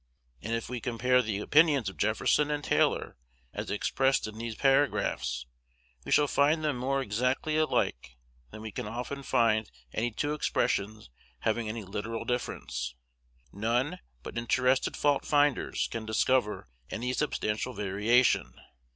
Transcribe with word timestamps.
And 0.41 0.51
if 0.53 0.67
we 0.67 0.81
compare 0.81 1.21
the 1.21 1.37
opinions 1.41 1.87
of 1.87 1.95
Jefferson 1.95 2.49
and 2.49 2.63
Taylor, 2.63 3.17
as 3.53 3.69
expressed 3.69 4.25
in 4.25 4.39
these 4.39 4.55
paragraphs, 4.55 5.45
we 6.05 6.11
shall 6.11 6.27
find 6.27 6.63
them 6.63 6.75
more 6.75 7.03
exactly 7.03 7.55
alike 7.55 8.17
than 8.49 8.63
we 8.63 8.71
can 8.71 8.87
often 8.87 9.21
find 9.21 9.69
any 9.93 10.09
two 10.09 10.33
expressions 10.33 11.11
having 11.41 11.69
any 11.69 11.83
literal 11.83 12.25
difference. 12.25 12.95
None 13.53 13.99
but 14.23 14.39
interested 14.39 14.97
fault 14.97 15.23
finders 15.23 15.87
can 15.91 16.07
discover 16.07 16.67
any 16.89 17.13
substantial 17.13 17.73
variation. 17.73 18.59